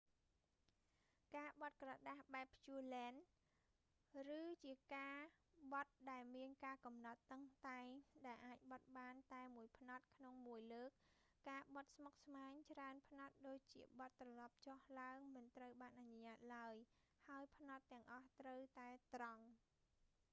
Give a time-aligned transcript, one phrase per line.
[1.35, 3.15] ការបត់ក្រដាសបែបភ្ជួលែន
[4.09, 5.17] pureland គឺជាការ
[5.71, 7.85] បត់ដែលមានការកំណត់តឹងតែង
[8.27, 10.91] ដែលអាចបត់បានតែមួយផ្នត់ក្នុងមួយលើក
[11.49, 16.75] ការបត់ស្មុគស្មាញច្រើនផ្នត់ដូចជាបត់ត្រឡប់ចុះឡើងមិនត្រូវបានអនុញ្ញាតឡើយ
[17.27, 19.43] ហើយផ្នត់ទាំងអស់ត្រូវតែត្រង់